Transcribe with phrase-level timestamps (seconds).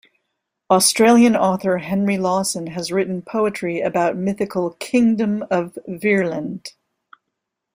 [0.71, 6.69] Australian author Henry Lawson has written poetry about mythical "Kingdom of Virland".